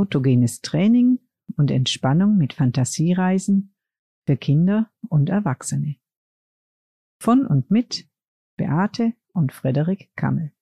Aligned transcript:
autogenes 0.00 0.62
Training 0.62 1.18
und 1.58 1.70
Entspannung 1.70 2.38
mit 2.38 2.54
Fantasiereisen 2.54 3.74
für 4.26 4.36
Kinder 4.36 4.90
und 5.08 5.28
Erwachsene. 5.28 5.96
Von 7.22 7.46
und 7.46 7.70
mit 7.70 8.08
Beate 8.56 9.12
und 9.34 9.52
Frederik 9.52 10.10
Kammel. 10.16 10.52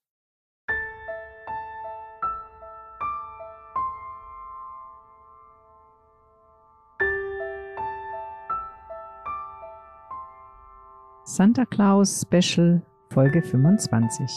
Santa 11.24 11.64
Claus 11.64 12.22
Special 12.22 12.82
Folge 13.10 13.42
25. 13.42 14.28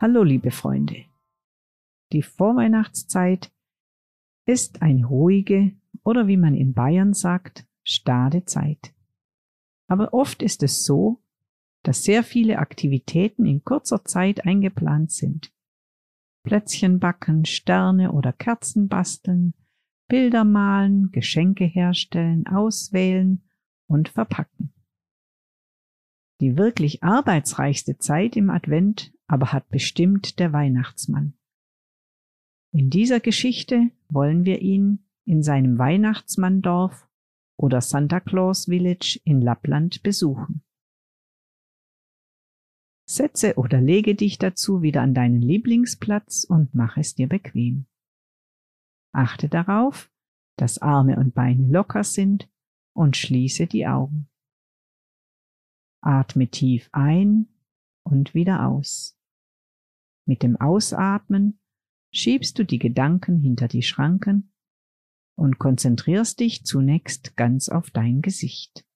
Hallo 0.00 0.24
liebe 0.24 0.50
Freunde. 0.50 1.13
Die 2.14 2.22
Vorweihnachtszeit 2.22 3.50
ist 4.46 4.82
eine 4.82 5.04
ruhige 5.04 5.72
oder 6.04 6.28
wie 6.28 6.36
man 6.36 6.54
in 6.54 6.72
Bayern 6.72 7.12
sagt, 7.12 7.66
stade 7.82 8.44
Zeit. 8.44 8.94
Aber 9.88 10.14
oft 10.14 10.40
ist 10.40 10.62
es 10.62 10.84
so, 10.84 11.20
dass 11.82 12.04
sehr 12.04 12.22
viele 12.22 12.60
Aktivitäten 12.60 13.44
in 13.46 13.64
kurzer 13.64 14.04
Zeit 14.04 14.46
eingeplant 14.46 15.10
sind. 15.10 15.52
Plätzchen 16.44 17.00
backen, 17.00 17.46
Sterne 17.46 18.12
oder 18.12 18.32
Kerzen 18.32 18.86
basteln, 18.86 19.52
Bilder 20.06 20.44
malen, 20.44 21.10
Geschenke 21.10 21.64
herstellen, 21.64 22.46
auswählen 22.46 23.42
und 23.88 24.08
verpacken. 24.08 24.72
Die 26.40 26.56
wirklich 26.56 27.02
arbeitsreichste 27.02 27.98
Zeit 27.98 28.36
im 28.36 28.50
Advent 28.50 29.12
aber 29.26 29.52
hat 29.52 29.68
bestimmt 29.68 30.38
der 30.38 30.52
Weihnachtsmann. 30.52 31.34
In 32.74 32.90
dieser 32.90 33.20
Geschichte 33.20 33.92
wollen 34.08 34.44
wir 34.44 34.60
ihn 34.60 35.06
in 35.24 35.44
seinem 35.44 35.78
Weihnachtsmanndorf 35.78 37.08
oder 37.56 37.80
Santa 37.80 38.18
Claus 38.18 38.64
Village 38.64 39.20
in 39.24 39.40
Lappland 39.40 40.02
besuchen. 40.02 40.64
Setze 43.08 43.54
oder 43.58 43.80
lege 43.80 44.16
dich 44.16 44.38
dazu 44.38 44.82
wieder 44.82 45.02
an 45.02 45.14
deinen 45.14 45.40
Lieblingsplatz 45.40 46.42
und 46.42 46.74
mach 46.74 46.96
es 46.96 47.14
dir 47.14 47.28
bequem. 47.28 47.86
Achte 49.12 49.48
darauf, 49.48 50.10
dass 50.56 50.82
Arme 50.82 51.16
und 51.16 51.32
Beine 51.32 51.68
locker 51.68 52.02
sind 52.02 52.50
und 52.92 53.16
schließe 53.16 53.68
die 53.68 53.86
Augen. 53.86 54.28
Atme 56.00 56.48
tief 56.48 56.88
ein 56.90 57.46
und 58.02 58.34
wieder 58.34 58.66
aus. 58.66 59.16
Mit 60.26 60.42
dem 60.42 60.56
Ausatmen 60.56 61.60
schiebst 62.14 62.58
du 62.58 62.64
die 62.64 62.78
Gedanken 62.78 63.38
hinter 63.40 63.68
die 63.68 63.82
Schranken 63.82 64.52
und 65.36 65.58
konzentrierst 65.58 66.38
dich 66.40 66.64
zunächst 66.64 67.36
ganz 67.36 67.68
auf 67.68 67.90
dein 67.90 68.22
Gesicht. 68.22 68.86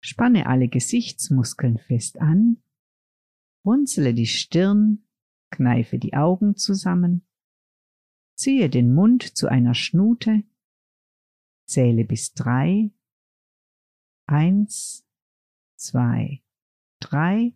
Spanne 0.00 0.46
alle 0.46 0.68
Gesichtsmuskeln 0.68 1.78
fest 1.78 2.20
an, 2.20 2.62
runzele 3.64 4.14
die 4.14 4.26
Stirn, 4.26 5.04
kneife 5.50 5.98
die 5.98 6.14
Augen 6.14 6.56
zusammen, 6.56 7.26
ziehe 8.34 8.68
den 8.68 8.92
Mund 8.94 9.22
zu 9.22 9.48
einer 9.48 9.74
Schnute, 9.74 10.44
zähle 11.64 12.04
bis 12.04 12.34
drei 12.34 12.90
Eins, 14.28 15.06
zwei, 15.76 16.42
drei 16.98 17.54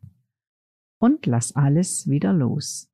und 0.99 1.27
lass 1.27 1.57
alles 1.57 2.09
wieder 2.09 2.33
los. 2.33 2.90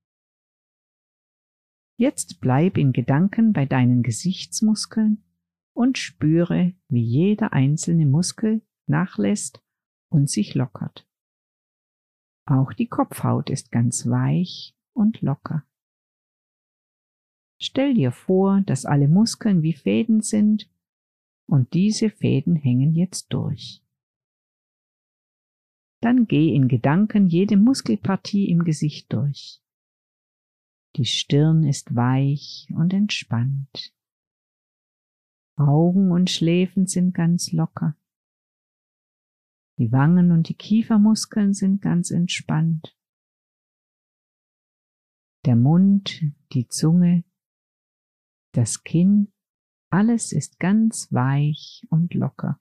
Jetzt 1.96 2.40
bleib 2.40 2.76
in 2.76 2.92
Gedanken 2.92 3.52
bei 3.52 3.64
deinen 3.64 4.02
Gesichtsmuskeln 4.02 5.24
und 5.72 5.96
spüre, 5.96 6.74
wie 6.88 7.02
jeder 7.02 7.52
einzelne 7.54 8.06
Muskel 8.06 8.60
nachlässt 8.86 9.62
und 10.10 10.28
sich 10.28 10.54
lockert. 10.54 11.08
Auch 12.44 12.72
die 12.72 12.86
Kopfhaut 12.86 13.50
ist 13.50 13.72
ganz 13.72 14.06
weich 14.06 14.76
und 14.92 15.20
locker. 15.22 15.66
Stell 17.58 17.94
dir 17.94 18.12
vor, 18.12 18.60
dass 18.60 18.84
alle 18.84 19.08
Muskeln 19.08 19.62
wie 19.62 19.72
Fäden 19.72 20.20
sind 20.20 20.70
und 21.46 21.72
diese 21.72 22.10
Fäden 22.10 22.56
hängen 22.56 22.94
jetzt 22.94 23.32
durch. 23.32 23.82
Dann 26.02 26.26
geh 26.26 26.54
in 26.54 26.68
Gedanken 26.68 27.26
jede 27.26 27.56
Muskelpartie 27.56 28.50
im 28.50 28.64
Gesicht 28.64 29.12
durch. 29.12 29.62
Die 30.96 31.04
Stirn 31.04 31.62
ist 31.64 31.94
weich 31.94 32.68
und 32.74 32.94
entspannt. 32.94 33.94
Augen 35.56 36.10
und 36.10 36.30
Schläfen 36.30 36.86
sind 36.86 37.14
ganz 37.14 37.52
locker. 37.52 37.96
Die 39.78 39.92
Wangen 39.92 40.32
und 40.32 40.48
die 40.48 40.54
Kiefermuskeln 40.54 41.52
sind 41.52 41.82
ganz 41.82 42.10
entspannt. 42.10 42.96
Der 45.44 45.56
Mund, 45.56 46.22
die 46.52 46.66
Zunge, 46.66 47.24
das 48.52 48.82
Kinn 48.82 49.32
alles 49.90 50.32
ist 50.32 50.58
ganz 50.58 51.12
weich 51.12 51.86
und 51.90 52.14
locker. 52.14 52.60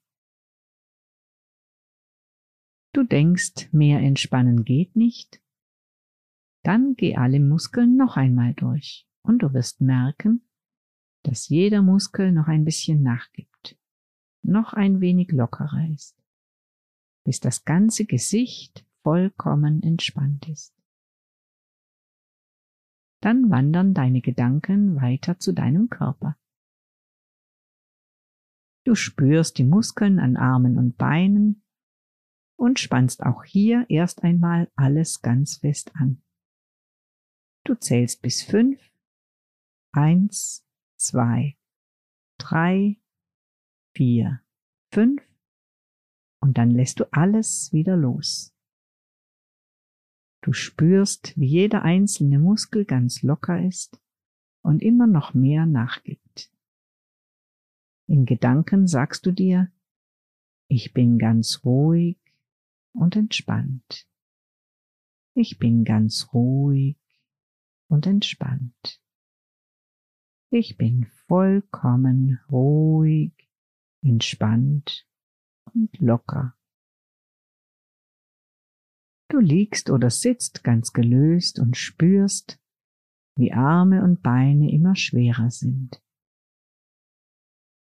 Du 2.94 3.04
denkst, 3.04 3.74
mehr 3.74 4.00
entspannen 4.00 4.64
geht 4.64 4.96
nicht? 4.96 5.42
Dann 6.66 6.96
geh 6.96 7.16
alle 7.16 7.40
Muskeln 7.40 7.96
noch 7.96 8.18
einmal 8.18 8.56
durch 8.56 9.08
und 9.22 9.44
du 9.44 9.54
wirst 9.54 9.82
merken, 9.82 10.50
dass 11.22 11.48
jeder 11.48 11.84
Muskel 11.84 12.32
noch 12.32 12.48
ein 12.48 12.66
bisschen 12.66 13.04
nachgibt, 13.04 13.78
noch 14.42 14.74
ein 14.74 15.00
wenig 15.00 15.32
lockerer 15.32 15.88
ist, 15.94 16.18
bis 17.24 17.40
das 17.40 17.66
ganze 17.66 18.06
Gesicht 18.06 18.84
vollkommen 19.04 19.84
entspannt 19.84 20.50
ist. 20.50 20.74
Dann 23.22 23.52
wandern 23.52 23.94
deine 23.94 24.22
Gedanken 24.22 24.96
weiter 24.96 25.38
zu 25.38 25.54
deinem 25.54 25.92
Körper. 25.92 26.36
Du 28.86 28.96
spürst 28.96 29.60
die 29.60 29.64
Muskeln 29.64 30.18
an 30.18 30.36
Armen 30.36 30.80
und 30.80 30.98
Beinen 30.98 31.64
und 32.56 32.80
spannst 32.80 33.22
auch 33.22 33.44
hier 33.44 33.86
erst 33.88 34.24
einmal 34.24 34.72
alles 34.76 35.22
ganz 35.22 35.58
fest 35.58 35.92
an. 35.94 36.24
Du 37.66 37.74
zählst 37.74 38.22
bis 38.22 38.44
fünf. 38.44 38.80
Eins, 39.92 40.64
zwei, 40.98 41.58
drei, 42.38 43.00
vier, 43.96 44.42
fünf. 44.92 45.24
Und 46.40 46.60
dann 46.60 46.70
lässt 46.70 47.00
du 47.00 47.12
alles 47.12 47.74
wieder 47.74 47.98
los. 47.98 48.56
Du 50.42 50.54
spürst, 50.54 51.36
wie 51.40 51.48
jeder 51.48 51.82
einzelne 51.82 52.38
Muskel 52.38 52.86
ganz 52.86 53.24
locker 53.24 53.60
ist 53.66 54.00
und 54.62 54.84
immer 54.84 55.08
noch 55.08 55.34
mehr 55.34 55.66
nachgibt. 55.66 56.52
In 58.06 58.28
Gedanken 58.28 58.86
sagst 58.86 59.26
du 59.26 59.32
dir, 59.32 59.72
ich 60.68 60.94
bin 60.94 61.18
ganz 61.18 61.62
ruhig 61.66 62.20
und 62.94 63.16
entspannt. 63.16 64.08
Ich 65.34 65.58
bin 65.58 65.84
ganz 65.84 66.32
ruhig 66.32 66.96
und 67.88 68.08
entspannt. 68.08 69.02
Ich 70.52 70.78
bin 70.78 71.06
vollkommen 71.28 72.40
ruhig, 72.50 73.34
entspannt 74.02 75.08
und 75.74 75.98
locker. 76.00 76.56
Du 79.30 79.40
liegst 79.40 79.90
oder 79.90 80.10
sitzt 80.12 80.64
ganz 80.64 80.94
gelöst 80.94 81.60
und 81.60 81.76
spürst, 81.76 82.60
wie 83.36 83.52
Arme 83.52 84.04
und 84.04 84.22
Beine 84.22 84.72
immer 84.72 84.96
schwerer 84.96 85.50
sind. 85.50 86.02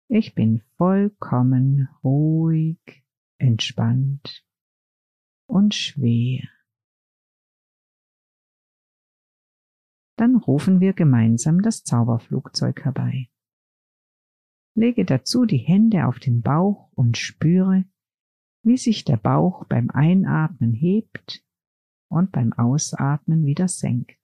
Ich 0.08 0.34
bin 0.34 0.60
vollkommen 0.76 1.88
ruhig, 2.02 3.04
entspannt 3.38 4.44
und 5.46 5.74
schwer. 5.74 6.48
Dann 10.20 10.36
rufen 10.36 10.80
wir 10.80 10.92
gemeinsam 10.92 11.62
das 11.62 11.82
Zauberflugzeug 11.82 12.84
herbei. 12.84 13.30
Lege 14.74 15.06
dazu 15.06 15.46
die 15.46 15.56
Hände 15.56 16.06
auf 16.06 16.18
den 16.18 16.42
Bauch 16.42 16.92
und 16.92 17.16
spüre, 17.16 17.86
wie 18.62 18.76
sich 18.76 19.06
der 19.06 19.16
Bauch 19.16 19.64
beim 19.64 19.88
Einatmen 19.88 20.74
hebt 20.74 21.42
und 22.10 22.32
beim 22.32 22.52
Ausatmen 22.52 23.46
wieder 23.46 23.66
senkt. 23.66 24.20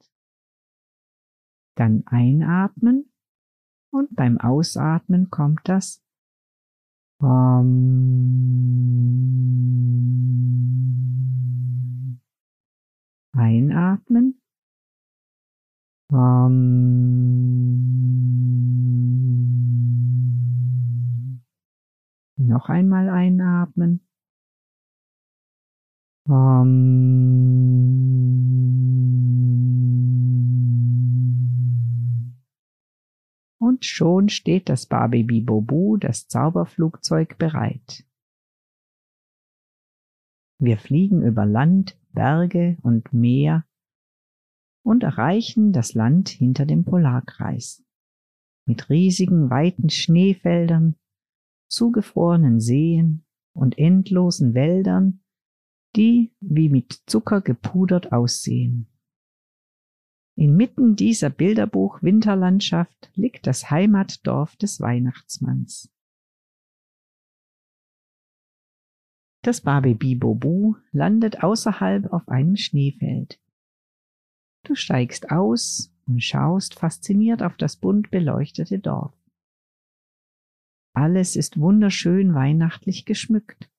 Dann 1.76 2.06
einatmen 2.06 3.10
und 3.90 4.14
beim 4.14 4.36
Ausatmen 4.36 5.30
kommt 5.30 5.62
das 5.64 6.04
Einatmen 13.32 14.35
Um, 16.08 17.66
noch 22.36 22.68
einmal 22.68 23.08
einatmen. 23.08 24.00
Um, 26.28 27.66
und 33.58 33.84
schon 33.84 34.28
steht 34.28 34.68
das 34.68 34.86
Baby 34.86 35.40
Bobu, 35.40 35.96
das 35.96 36.28
Zauberflugzeug, 36.28 37.36
bereit. 37.36 38.04
Wir 40.58 40.78
fliegen 40.78 41.22
über 41.22 41.44
Land, 41.44 41.98
Berge 42.12 42.78
und 42.82 43.12
Meer 43.12 43.64
und 44.86 45.02
erreichen 45.02 45.72
das 45.72 45.94
Land 45.94 46.28
hinter 46.28 46.64
dem 46.64 46.84
Polarkreis. 46.84 47.84
Mit 48.66 48.88
riesigen, 48.88 49.50
weiten 49.50 49.90
Schneefeldern, 49.90 50.94
zugefrorenen 51.68 52.60
Seen 52.60 53.24
und 53.52 53.78
endlosen 53.78 54.54
Wäldern, 54.54 55.24
die 55.96 56.32
wie 56.38 56.68
mit 56.68 57.02
Zucker 57.06 57.40
gepudert 57.40 58.12
aussehen. 58.12 58.86
Inmitten 60.36 60.94
dieser 60.94 61.30
Bilderbuch 61.30 62.00
Winterlandschaft 62.02 63.10
liegt 63.16 63.48
das 63.48 63.70
Heimatdorf 63.70 64.54
des 64.54 64.80
Weihnachtsmanns. 64.80 65.92
Das 69.42 69.62
Baby 69.62 70.14
Bobu 70.14 70.76
landet 70.92 71.42
außerhalb 71.42 72.12
auf 72.12 72.28
einem 72.28 72.54
Schneefeld. 72.54 73.40
Du 74.66 74.74
steigst 74.74 75.30
aus 75.30 75.92
und 76.08 76.20
schaust 76.24 76.74
fasziniert 76.74 77.40
auf 77.40 77.56
das 77.56 77.76
bunt 77.76 78.10
beleuchtete 78.10 78.80
Dorf. 78.80 79.14
Alles 80.92 81.36
ist 81.36 81.60
wunderschön 81.60 82.34
weihnachtlich 82.34 83.04
geschmückt. 83.04 83.70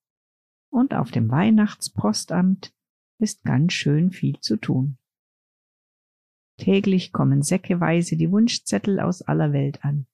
Und 0.72 0.94
auf 0.94 1.12
dem 1.12 1.30
Weihnachtspostamt 1.30 2.74
ist 3.20 3.44
ganz 3.44 3.74
schön 3.74 4.12
viel 4.12 4.40
zu 4.40 4.56
tun. 4.56 4.98
Täglich 6.58 7.12
kommen 7.12 7.42
säckeweise 7.42 8.16
die 8.16 8.32
Wunschzettel 8.32 9.02
aus 9.02 9.22
aller 9.22 9.52
Welt 9.52 9.84
an. 9.84 10.08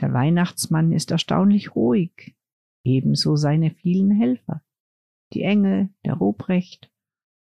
Der 0.00 0.14
Weihnachtsmann 0.14 0.90
ist 0.90 1.10
erstaunlich 1.10 1.76
ruhig, 1.76 2.34
ebenso 2.82 3.36
seine 3.36 3.72
vielen 3.72 4.10
Helfer, 4.10 4.64
die 5.34 5.42
Engel, 5.42 5.90
der 6.06 6.14
Ruprecht 6.14 6.90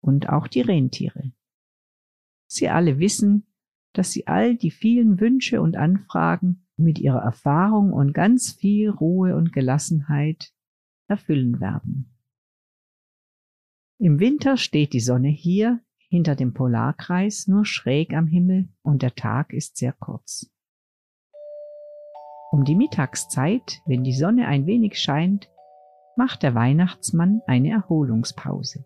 und 0.01 0.31
auch 0.31 0.47
die 0.47 0.63
Rentiere. 0.63 1.33
Sie 2.53 2.69
alle 2.69 2.99
wissen, 2.99 3.47
dass 3.93 4.11
sie 4.11 4.27
all 4.27 4.57
die 4.57 4.73
vielen 4.73 5.21
Wünsche 5.21 5.63
und 5.63 5.77
Anfragen 5.77 6.67
mit 6.77 6.99
ihrer 6.99 7.21
Erfahrung 7.21 7.93
und 7.93 8.13
ganz 8.13 8.53
viel 8.53 8.91
Ruhe 8.91 9.37
und 9.37 9.53
Gelassenheit 9.53 10.53
erfüllen 11.07 11.61
werden. 11.61 12.13
Im 13.99 14.19
Winter 14.19 14.57
steht 14.57 14.93
die 14.95 15.01
Sonne 15.01 15.29
hier 15.29 15.81
hinter 16.09 16.35
dem 16.35 16.53
Polarkreis 16.53 17.47
nur 17.47 17.65
schräg 17.65 18.15
am 18.15 18.27
Himmel 18.27 18.69
und 18.83 19.03
der 19.03 19.15
Tag 19.15 19.53
ist 19.53 19.77
sehr 19.77 19.93
kurz. 19.93 20.51
Um 22.51 22.65
die 22.65 22.75
Mittagszeit, 22.75 23.81
wenn 23.87 24.03
die 24.03 24.15
Sonne 24.15 24.49
ein 24.49 24.67
wenig 24.67 24.99
scheint, 24.99 25.49
macht 26.17 26.43
der 26.43 26.57
Weihnachtsmann 26.57 27.43
eine 27.47 27.71
Erholungspause. 27.71 28.85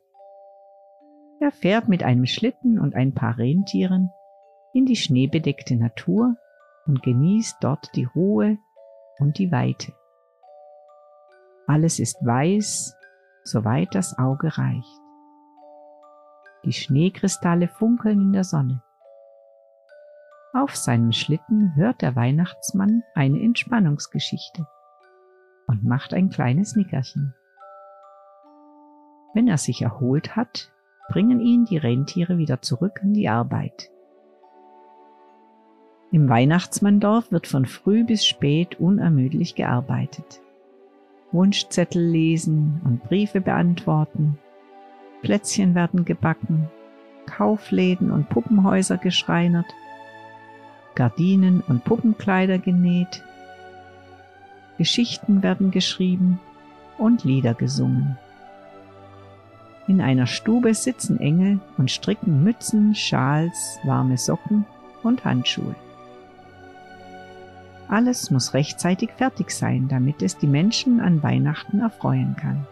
Er 1.45 1.53
fährt 1.53 1.91
mit 1.91 2.03
einem 2.03 2.25
Schlitten 2.25 2.79
und 2.79 2.95
ein 2.95 3.13
paar 3.13 3.37
Rentieren 3.37 4.11
in 4.73 4.87
die 4.87 4.97
schneebedeckte 4.97 5.77
Natur 5.77 6.37
und 6.87 7.03
genießt 7.03 7.59
dort 7.61 7.95
die 7.95 8.05
Ruhe 8.05 8.57
und 9.19 9.37
die 9.37 9.53
Weite. 9.53 9.93
Alles 11.67 11.99
ist 11.99 12.17
weiß, 12.25 12.97
soweit 13.43 13.95
das 13.95 14.17
Auge 14.17 14.57
reicht. 14.57 15.01
Die 16.65 16.73
Schneekristalle 16.73 17.69
funkeln 17.69 18.23
in 18.23 18.33
der 18.33 18.45
Sonne. 18.45 18.83
Auf 20.55 20.75
seinem 20.75 21.13
Schlitten 21.13 21.75
hört 21.77 22.01
der 22.01 22.17
Weihnachtsmann 22.17 23.03
eine 23.15 23.39
Entspannungsgeschichte 23.43 24.67
und 25.67 25.85
macht 25.85 26.15
ein 26.15 26.31
kleines 26.31 26.75
Nickerchen. 26.75 27.35
Wenn 29.35 29.47
er 29.47 29.59
sich 29.59 29.83
erholt 29.83 30.37
hat, 30.37 30.71
bringen 31.09 31.41
ihn 31.41 31.65
die 31.65 31.77
Rentiere 31.77 32.39
wieder 32.39 32.63
zurück 32.63 33.01
an 33.03 33.13
die 33.13 33.29
Arbeit. 33.29 33.91
Im 36.11 36.29
Weihnachtsmanndorf 36.29 37.33
wird 37.33 37.47
von 37.47 37.67
früh 37.67 38.05
bis 38.05 38.25
spät 38.25 38.79
unermüdlich 38.79 39.55
gearbeitet. 39.55 40.41
Wunschzettel 41.33 42.01
lesen 42.01 42.81
und 42.85 43.03
Briefe 43.03 43.41
beantworten, 43.41 44.39
Plätzchen 45.23 45.75
werden 45.75 46.05
gebacken, 46.05 46.69
Kaufläden 47.27 48.13
und 48.13 48.29
Puppenhäuser 48.29 48.99
geschreinert, 48.99 49.67
Gardinen 50.95 51.61
und 51.67 51.83
Puppenkleider 51.85 52.59
genäht, 52.59 53.25
Geschichten 54.79 55.43
werden 55.43 55.71
geschrieben 55.71 56.39
und 56.99 57.25
Lieder 57.25 57.55
gesungen. 57.55 58.17
In 59.87 60.01
einer 60.01 60.27
Stube 60.27 60.75
sitzen 60.75 61.21
Engel 61.21 61.61
und 61.77 61.91
stricken 61.91 62.43
Mützen, 62.43 62.95
Schals, 62.95 63.79
warme 63.85 64.17
Socken 64.17 64.65
und 65.03 65.25
Handschuhe. 65.25 65.75
Alles 67.89 68.31
muss 68.31 68.55
rechtzeitig 68.55 69.11
fertig 69.13 69.51
sein, 69.51 69.89
damit 69.89 70.23
es 70.23 70.39
die 70.39 70.47
Menschen 70.47 71.01
an 71.01 71.23
Weihnachten 71.23 71.81
erfreuen 71.81 72.35
kann. 72.35 72.67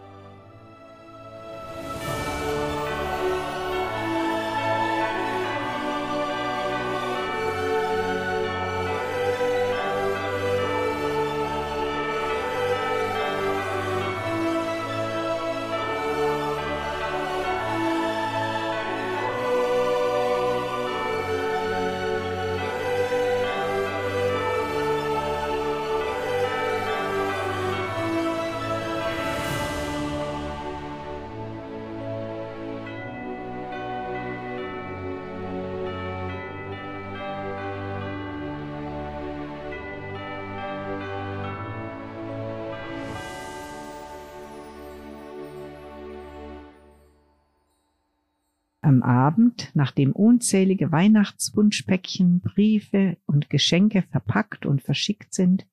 Am 48.83 49.01
Abend, 49.01 49.71
nachdem 49.75 50.11
unzählige 50.11 50.91
Weihnachtswunschpäckchen, 50.91 52.41
Briefe 52.41 53.17
und 53.25 53.49
Geschenke 53.49 54.01
verpackt 54.01 54.65
und 54.65 54.81
verschickt 54.81 55.33
sind, 55.33 55.65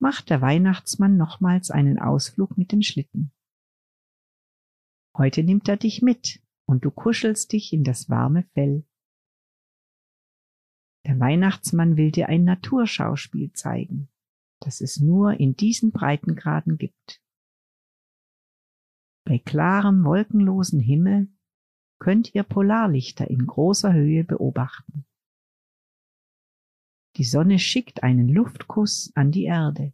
macht 0.00 0.30
der 0.30 0.40
Weihnachtsmann 0.40 1.16
nochmals 1.16 1.72
einen 1.72 1.98
Ausflug 1.98 2.56
mit 2.56 2.70
dem 2.70 2.82
Schlitten. 2.82 3.32
Heute 5.18 5.42
nimmt 5.42 5.68
er 5.68 5.76
dich 5.76 6.00
mit 6.00 6.40
und 6.64 6.84
du 6.84 6.92
kuschelst 6.92 7.52
dich 7.52 7.72
in 7.72 7.82
das 7.82 8.08
warme 8.08 8.44
Fell. 8.54 8.86
Der 11.06 11.18
Weihnachtsmann 11.18 11.96
will 11.96 12.12
dir 12.12 12.28
ein 12.28 12.44
Naturschauspiel 12.44 13.52
zeigen, 13.52 14.08
das 14.60 14.80
es 14.80 15.00
nur 15.00 15.40
in 15.40 15.56
diesen 15.56 15.90
Breitengraden 15.90 16.78
gibt. 16.78 17.20
Bei 19.24 19.40
klarem, 19.40 20.04
wolkenlosen 20.04 20.78
Himmel 20.78 21.28
könnt 22.00 22.34
ihr 22.34 22.42
Polarlichter 22.42 23.30
in 23.30 23.46
großer 23.46 23.92
Höhe 23.92 24.24
beobachten. 24.24 25.04
Die 27.16 27.24
Sonne 27.24 27.58
schickt 27.58 28.02
einen 28.02 28.28
Luftkuss 28.28 29.12
an 29.14 29.30
die 29.30 29.44
Erde, 29.44 29.92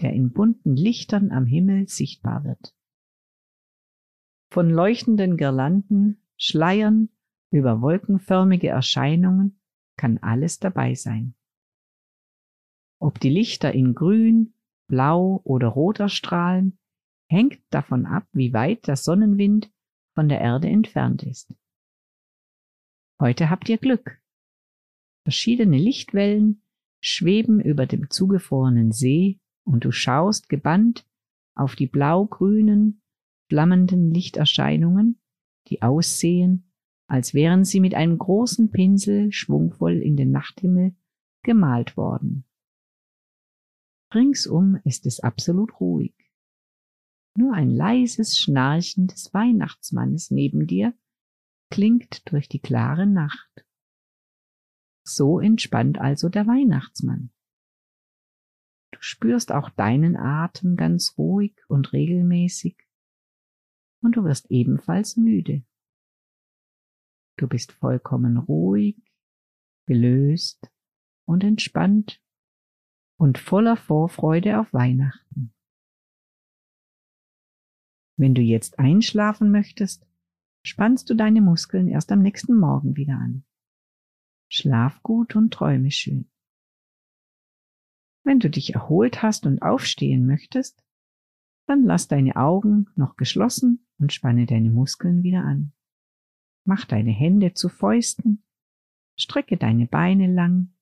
der 0.00 0.12
in 0.12 0.32
bunten 0.32 0.76
Lichtern 0.76 1.32
am 1.32 1.46
Himmel 1.46 1.88
sichtbar 1.88 2.44
wird. 2.44 2.74
Von 4.52 4.70
leuchtenden 4.70 5.36
Girlanden, 5.36 6.22
Schleiern 6.36 7.08
über 7.50 7.80
wolkenförmige 7.80 8.68
Erscheinungen 8.68 9.60
kann 9.96 10.18
alles 10.18 10.58
dabei 10.58 10.94
sein. 10.94 11.34
Ob 12.98 13.18
die 13.20 13.30
Lichter 13.30 13.72
in 13.72 13.94
grün, 13.94 14.54
blau 14.86 15.40
oder 15.44 15.68
rot 15.68 16.00
erstrahlen, 16.00 16.78
hängt 17.28 17.60
davon 17.70 18.06
ab, 18.06 18.26
wie 18.32 18.52
weit 18.52 18.86
der 18.86 18.96
Sonnenwind 18.96 19.70
von 20.14 20.28
der 20.28 20.40
Erde 20.40 20.68
entfernt 20.68 21.22
ist. 21.22 21.54
Heute 23.20 23.50
habt 23.50 23.68
ihr 23.68 23.78
Glück. 23.78 24.20
Verschiedene 25.24 25.76
Lichtwellen 25.76 26.62
schweben 27.02 27.60
über 27.60 27.86
dem 27.86 28.10
zugefrorenen 28.10 28.92
See 28.92 29.40
und 29.64 29.84
du 29.84 29.92
schaust 29.92 30.48
gebannt 30.48 31.06
auf 31.54 31.76
die 31.76 31.86
blau-grünen, 31.86 33.02
flammenden 33.48 34.10
Lichterscheinungen, 34.10 35.20
die 35.68 35.82
aussehen, 35.82 36.72
als 37.06 37.34
wären 37.34 37.64
sie 37.64 37.80
mit 37.80 37.94
einem 37.94 38.18
großen 38.18 38.70
Pinsel 38.70 39.32
schwungvoll 39.32 39.96
in 39.96 40.16
den 40.16 40.30
Nachthimmel 40.30 40.94
gemalt 41.42 41.96
worden. 41.96 42.44
Ringsum 44.14 44.80
ist 44.84 45.06
es 45.06 45.20
absolut 45.20 45.80
ruhig. 45.80 46.14
Nur 47.36 47.54
ein 47.54 47.70
leises 47.70 48.38
Schnarchen 48.38 49.06
des 49.06 49.32
Weihnachtsmannes 49.32 50.30
neben 50.30 50.66
dir 50.66 50.94
klingt 51.70 52.30
durch 52.30 52.48
die 52.48 52.58
klare 52.58 53.06
Nacht. 53.06 53.64
So 55.06 55.38
entspannt 55.38 55.98
also 55.98 56.28
der 56.28 56.46
Weihnachtsmann. 56.46 57.30
Du 58.92 58.98
spürst 59.00 59.52
auch 59.52 59.70
deinen 59.70 60.16
Atem 60.16 60.76
ganz 60.76 61.16
ruhig 61.16 61.54
und 61.68 61.92
regelmäßig 61.92 62.76
und 64.02 64.16
du 64.16 64.24
wirst 64.24 64.50
ebenfalls 64.50 65.16
müde. 65.16 65.62
Du 67.36 67.48
bist 67.48 67.72
vollkommen 67.72 68.36
ruhig, 68.36 68.96
gelöst 69.86 70.70
und 71.24 71.44
entspannt 71.44 72.22
und 73.16 73.38
voller 73.38 73.76
Vorfreude 73.76 74.60
auf 74.60 74.72
Weihnachten. 74.72 75.54
Wenn 78.20 78.34
du 78.34 78.42
jetzt 78.42 78.78
einschlafen 78.78 79.50
möchtest, 79.50 80.06
spannst 80.62 81.08
du 81.08 81.14
deine 81.14 81.40
Muskeln 81.40 81.88
erst 81.88 82.12
am 82.12 82.20
nächsten 82.20 82.54
Morgen 82.54 82.94
wieder 82.94 83.14
an. 83.14 83.46
Schlaf 84.50 85.02
gut 85.02 85.36
und 85.36 85.54
träume 85.54 85.90
schön. 85.90 86.30
Wenn 88.22 88.38
du 88.38 88.50
dich 88.50 88.74
erholt 88.74 89.22
hast 89.22 89.46
und 89.46 89.62
aufstehen 89.62 90.26
möchtest, 90.26 90.84
dann 91.66 91.82
lass 91.84 92.08
deine 92.08 92.36
Augen 92.36 92.90
noch 92.94 93.16
geschlossen 93.16 93.86
und 93.98 94.12
spanne 94.12 94.44
deine 94.44 94.68
Muskeln 94.68 95.22
wieder 95.22 95.42
an. 95.42 95.72
Mach 96.66 96.84
deine 96.84 97.12
Hände 97.12 97.54
zu 97.54 97.70
Fäusten, 97.70 98.44
strecke 99.16 99.56
deine 99.56 99.86
Beine 99.86 100.30
lang, 100.30 100.74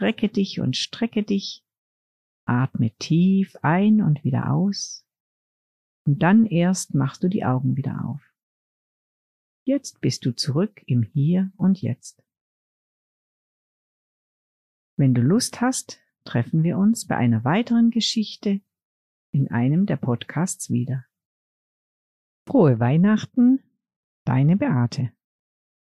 recke 0.00 0.28
dich 0.28 0.58
und 0.58 0.76
strecke 0.76 1.22
dich, 1.22 1.64
atme 2.44 2.90
tief 2.98 3.54
ein 3.62 4.02
und 4.02 4.24
wieder 4.24 4.50
aus, 4.50 5.06
und 6.04 6.22
dann 6.22 6.46
erst 6.46 6.94
machst 6.94 7.22
du 7.22 7.28
die 7.28 7.44
Augen 7.44 7.76
wieder 7.76 8.04
auf. 8.04 8.20
Jetzt 9.64 10.00
bist 10.00 10.24
du 10.24 10.34
zurück 10.34 10.82
im 10.86 11.02
Hier 11.02 11.52
und 11.56 11.80
Jetzt. 11.80 12.24
Wenn 14.96 15.14
du 15.14 15.22
Lust 15.22 15.60
hast, 15.60 16.00
treffen 16.24 16.62
wir 16.62 16.78
uns 16.78 17.06
bei 17.06 17.16
einer 17.16 17.44
weiteren 17.44 17.90
Geschichte 17.90 18.60
in 19.32 19.50
einem 19.50 19.86
der 19.86 19.96
Podcasts 19.96 20.70
wieder. 20.70 21.06
Frohe 22.46 22.80
Weihnachten, 22.80 23.62
deine 24.24 24.56
Beate. 24.56 25.12